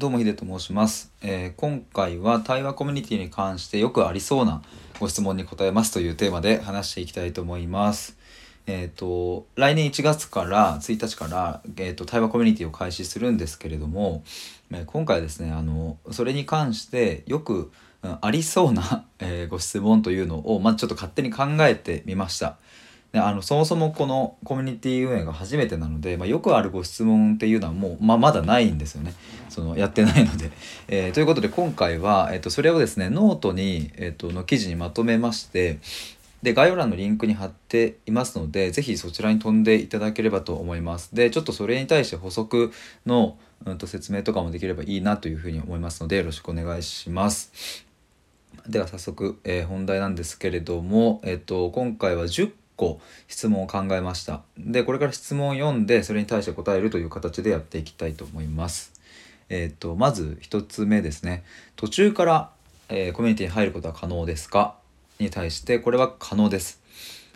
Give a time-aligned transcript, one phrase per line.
[0.00, 4.62] どうもヒデと申します、えー今回は対話コミュニティに関してよくありそうな
[4.98, 8.16] ご質問に答えますというテーマで話していきたいと思います。
[8.66, 14.24] えっ、と来年1月から1日から、えー、と対話コミュニティを開始するんですけれども、
[14.72, 17.70] え今回はですねあのそれに関してよく、
[18.02, 22.56] うんありそうな、えーご質問というのを、まあ、ちょっと勝手に考えてみました。
[23.12, 29.14] であのそもそもこのコミュニティ運営が初めてなので、まあ、よくあるご質問っていうのはもう、まあ、まだないんですよね
[29.48, 30.52] そのやってないので。
[30.88, 35.78] えーということで今回は、えっとそれをですねノートに、えっとの記事にまとめまして
[36.42, 41.14] で概要欄のリンクに貼っていますのでぜひそちらに飛んでいただければと思います。
[41.14, 42.72] でちょっとそれに対して補足
[43.06, 47.84] の、うん、と説明とかもできればいいなというふうに思いますのでよろしくお願いします。
[48.66, 52.98] では早速、えー本題なんですけれども、えっと今回は10個
[53.28, 54.40] 質問を考えました。
[54.56, 58.94] でこれから質問を読んでそれに対して答えるという形でやっていきたいと思います。
[59.50, 61.44] えっとまず1つ目ですね。
[61.76, 62.50] 途中から、
[62.88, 64.76] えーコミュニティに入ることは可能ですか？
[65.18, 66.80] に対してこれは可能です。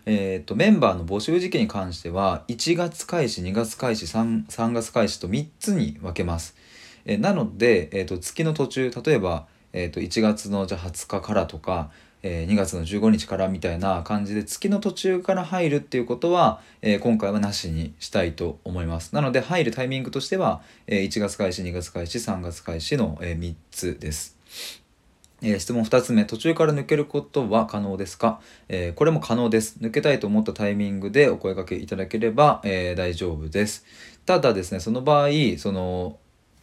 [0.07, 6.57] えー、とメンバーの募集時期に関しては1月開始2月開始 3, 3月開始と3つに分けます。
[7.05, 11.91] えなので、えー、と月の途中例えば、えー、と1月のじゃ20日からとか、
[12.25, 19.15] えー2月の15日からみたいな感じで月の途中から入るっていうことは、えー今回はなしにしたいと思います。
[19.15, 24.37] なので入るタイミングとしては、えー1月開始2月開始3月開始の、え3つです。
[25.43, 33.85] え質問2つ目途中から抜けることは可能ですか、えーこれも可能です抜けたいと思ったタイミングでお声掛けいただければ、えー大丈夫です
[34.25, 35.29] ただですねその場合
[35.59, 36.17] その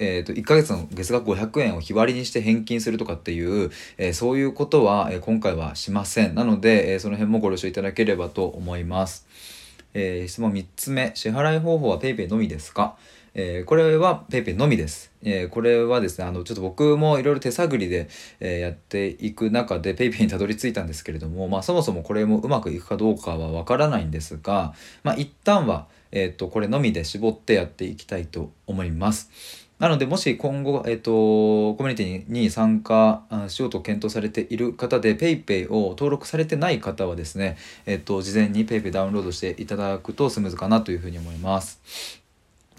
[0.04, 9.28] えー、と1ヶ月の月額500円を日割りにして返金するとかっていう、えーそういうことは、えー今回はしませんなので、えーその辺もご了承いただければと思います、
[9.94, 12.96] え質問3つ目支払い方法は PayPay のみですか？
[13.36, 15.12] えーこれは PayPay のみです。
[15.24, 24.74] えーこれはですね、あの、ちょっと僕もいろいろ手探りで、えーやっていく中で PayPay にたどり着いたんですけれども、まあそもそもこれもうまくいくかどうかはわからないんですが、
[25.04, 29.30] まあ一旦は、えっ、と、これのみで絞ってやっていきたいと思います。
[29.82, 42.22] なので、もし今後、えっ、と、コミュニティに参加しようと検討されている方で PayPay を登録されてない方はですね、えっ、と、事前に PayPay ダウンロードしていただくとスムーズかなというふうに思います。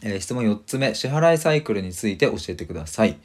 [0.05, 3.19] えー質問4つ目支払いサイクルについて教えてください、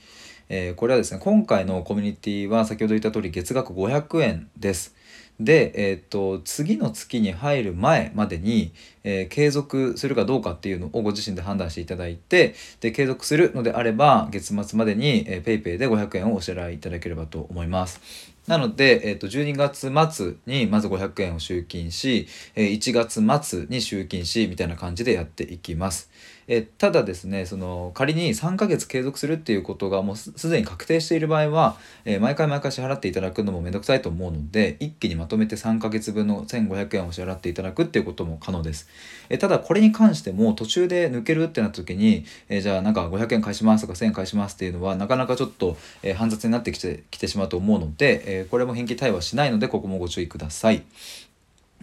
[0.49, 4.95] えこれはですね今回のコミュニティは先ほど言った通り月額500円です
[5.39, 8.71] で、えーっと次の月に入る前までに、
[9.03, 26.09] えー継続するかどうかっていうのをご自身で判断していただいてで継続するのであれば月末までに、PayPay で500円をお支払いいただければと思いますなので、えー、と12月末にまず500円を集金し、えー1月末に集金しみたいな感じでやっていきます。
[26.47, 38.87] えーただですねその仮に3ヶ月継続するっていうことがもうすでに確定している場合は、えー毎回毎回支払っていただくのもめんどくさいと思うので一気にまとめて3ヶ月分の1500円を支払っていただくっていうことも可能です。
[39.29, 50.83] えただこれに関しても途中で抜けるってなった時に、えじゃあなんか500円返しますとか1000円返しますっていうのはなかなかちょっと、え煩雑になってきてきてしまうと思うので、えこれも返金対話しないのでここもご注意ください。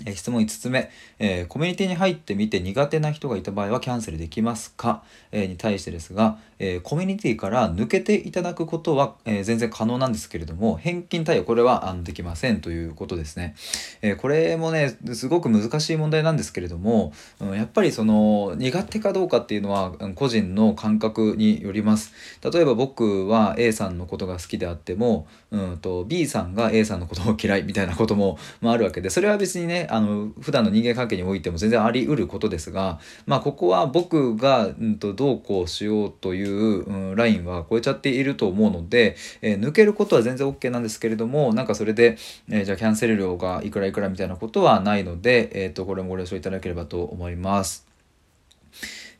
[0.05, 13.54] え質問5つ目、えーコミュニティに入ってみて苦手な人がいた場合はキャンセルできますか、えーに対してですが、えーコミュニティから抜けていただくことは、え全然可能なんですけれども返金対応これはあのできませんということですね、
[14.03, 22.12] えこれもねすごく難しい問題なんですけれども、うんやっぱりその苦手かどうかっていうのは個人の感覚によります。
[22.43, 42.19] 例えば僕は A さんのことが好きであっても、うん、と B さんが A さんのことを嫌いみたいなことも、まあ、あるわけでそれは別にねあの普段の人間関係においても全然あり得ることですが、まあ、ここは僕が、うん、とどうこうしようという、うん、ラインは超えちゃっていると思うので、えー抜けることは全然 OK なんですけれどもなんかそれで、
[42.49, 47.94] えーじゃあキャンセル料がいくらいくらみたいなことはないので、えー、とこれもご了承いただければと思います。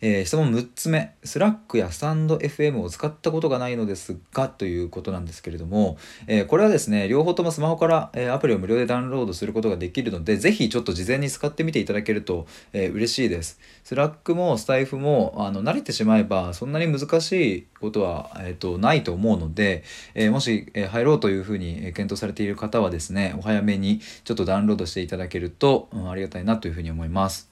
[0.07, 5.97] えー質問6つ目、 Slack や stand.fm を使ったことがないのですがということなんですけれども、
[6.27, 13.59] えーこれはですね、両方ともスマホから、えーアプリを無料でダウンロードすることができるので、ぜひちょっと事前に使ってみていただけると、え嬉しいです。
[13.83, 19.85] Slack もスタエフもあの慣れてしまえばそんなに難しいことは、えー、とないと思うので、
[20.15, 27.49] えもし、え入ろうというふうに検討されている方はですね、お早めにちょっとダウンロードしていただけると、うんありがたいなというふうに思います。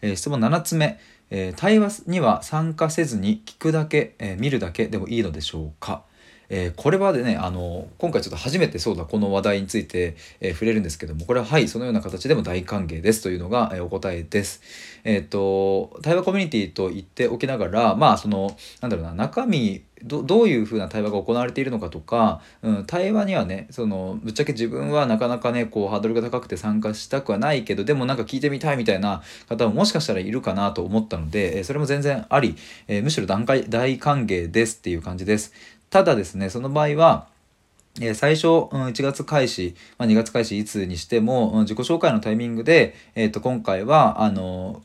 [0.00, 0.98] え質問7つ目、
[1.30, 6.04] えー対話には参加せずに聞くだけ、えー見るだけでもいいのでしょうか、
[6.50, 14.60] えー、これはでねあの今回ちょっと初めてそうだこの話題について、えー、触れるんですけどもこれははいそのような形でも大歓迎ですというのが、えー、お答えです。
[15.04, 32.56] えっ、と対話コミュニティと言っておきながらまあそのなんだろうな中身どどういうふうな対話が行われているのかとか、うん、対話にはねそのぶっちゃけ自分はなかなかねこうハードルが高くて参加したくはないけどでもなんか聞いてみたいみたいな方ももしかしたらいるかなと思ったので、えそれも全然あり、
[32.88, 35.52] えむしろ段階大歓迎ですっていう感じです。
[35.90, 37.26] ただですねその場合は
[38.14, 44.80] 最初、1月開始、ま、2月開始いつにしても、自己紹介のタイミングで、えー、と今回はあの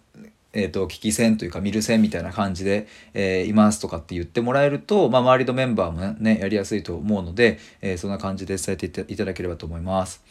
[0.55, 10.23] えーと、聞き戦というか見る戦みたいな感じで、えー、いますとかって言ってもらえると、まあ、周りのメンバーもねやりやすいと思うので、えー、そんな感じで伝えていただければと思います。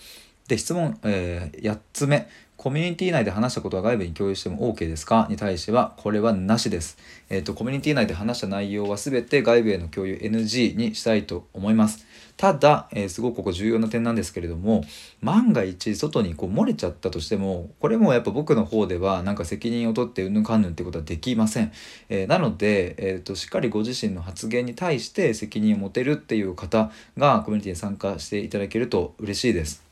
[0.48, 5.26] で質問、えー、8つ目コミュニティ内で話したことは外部に共有しても OK ですか？
[5.28, 6.96] に対しては、これはなしです。
[7.28, 12.06] えっ、ー、と、コミュニティ内で話した内容は全て外部への共有 NG にしたいと思います。
[12.36, 14.82] ただ、えー、すごくここ重要な点なんですけれども、
[15.20, 21.72] 万が一外にこう漏れちゃったとしても、これもやっぱ僕の方ではなんか責任を取ってうんぬんかんぬんってことはできません。
[22.08, 29.83] えー、なので、えーと、しっかりご自身の発言に対して責任を持てるっていう方がコミュニティに参加していただけると嬉しいです。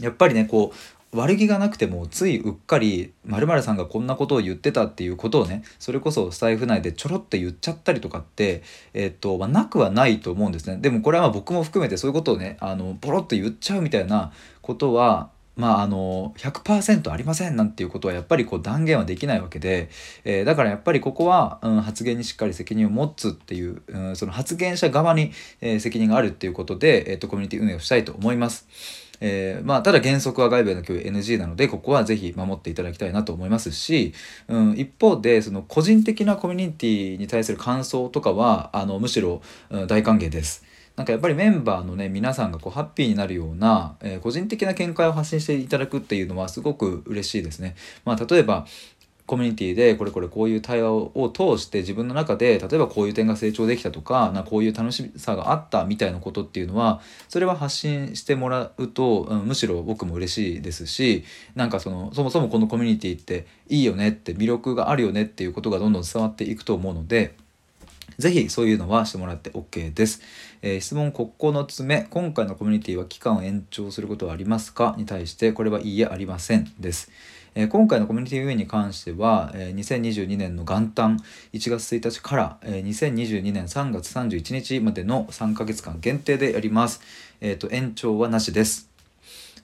[0.00, 0.76] やっぱりねこう
[1.16, 8.62] 悪気がなくてもついうっかり〇〇さんがこんなことを言ってたっていうことをねそれこそスタイフ内でちょろっと言っちゃったりとかって、
[8.92, 19.90] えっとまあ、なくはないと思うんですねでもこれはまあ僕も含めてそういうことをねあのポロッと言っちゃうみたいなことはまあ、あの100%ありませんなんていうことはやっぱりこう断言はできないわけで、
[20.22, 29.07] えー、だからやっぱりここは、うん、発言にしっかり責任を持つっていう、うん、その発言者側に、えー、責任があるっていうことで、えーとコミュニティ運営をしたいと思います。
[29.20, 34.14] えー、まあ、ただ原則は外部への共有 NG なので、ここはぜひ守っていただきたいなと思いますし、
[34.48, 40.64] うん、一方で、その個人的なコミュニティに対する感想とかは、あの、むしろ、うん、大歓迎です。
[40.98, 47.76] なんかやっぱりメンバーのね皆さんがこうハッピーになるような、えー、個人的な見解を発信していただくっていうのはすごく嬉しいですね。
[48.04, 48.66] まあ、例えば
[49.28, 67.34] コミュニティでこれこれこういう対話を通して自分の中で例えばこういう点が成長できたとかなこういう楽しさがあったみたいなことっていうのはそれは発信してもらうと、うん、むしろ僕も嬉しいですしなんかそのそもそもこのコミュニティっていいよねって魅力があるよねっていうことがどんどん伝わっていくと思うので。
[68.18, 70.22] ぜひそういうのはしてもらって OK です。
[70.60, 74.96] えー、質問9つ目、今回のコミュニティは期間を延長することはありますか？
[74.98, 77.12] に対して、これはいいえ、ありませんです。
[77.58, 81.16] えー、今回のコミュニティ運営に関しては、えー、2022年の元旦
[81.52, 87.00] 1月1日から、えー、2022年3月31日までの3ヶ月間限定でやります。
[87.40, 88.88] えっ、と、延長はなしです。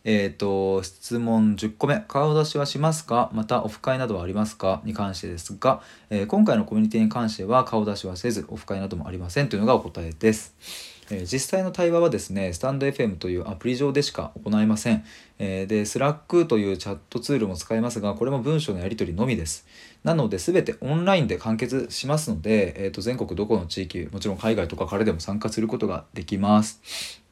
[0.02, 2.05] えっ、と、質問10個目。
[2.08, 3.31] 顔出しはしますか？
[3.32, 4.82] また、オフ会などはありますか？
[4.85, 5.81] に関してですが、
[6.11, 10.94] え今回のコミュニティに関しては顔出しはせず、オフ会などもありませんというのがお答えです。
[11.10, 15.04] え実際の対話はですね、スタンド FM というアプリ上でしか行いません。
[15.38, 19.66] えで、Slack というチャットツールも使えますが、これも文章のやり取りのみです。
[20.02, 27.22] なので、全てオンラインで完結しますので、えー、と全国どこの地域、もちろん海外とかからでも参加することができます。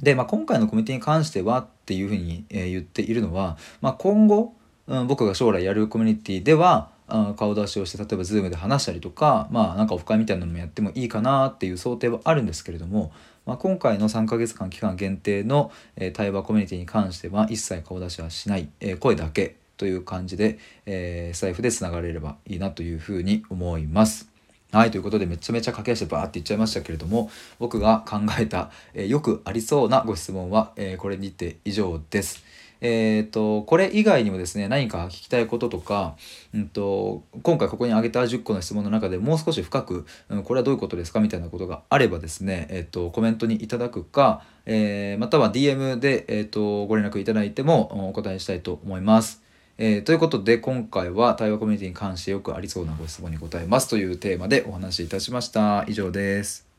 [0.00, 4.54] で、まあ、今回のコミュニティに関してはっていうふうに、え言っているのは、まあ、今後、
[4.86, 6.90] うん、僕が将来やるコミュニティでは、
[7.36, 13.12] 顔出しをして例えば Zoom で話したりとかまあなんかオフ会みたいなのもやってもいいかなっていう想定はあるんですけれども、
[13.46, 24.30] まあ、今回の3ヶ月間期間限定の、え、対話コミュニティに関しては一切顔出しはしない、え、声だけという感じで、えー、スタイフでつながれればいいなというふうに思います。
[24.72, 27.28] はい、ということでめちゃめちゃ駆け足でバーって言っちゃいましたけれども
[27.58, 32.44] 僕が考えた、え、よくありそうなご質問は、え、これにて以上です。
[32.80, 36.16] えーと、これ以外にもですね何か聞きたいこととか、
[36.54, 49.42] うんと、今回ここに挙げた10個の質問の中でもう少し深く、うん、これはどういうことですかみたいなことがあればですね、えーと、コメントにいただくか、えー、または DM で、えー、とご連絡いただいてもお答えしたいと思います。
[49.82, 55.86] えー、ということで今回は対話コミュニティに関してよくありそうなご質問に答えますというテーマでお話しいたしました。
[55.88, 56.69] 以上です。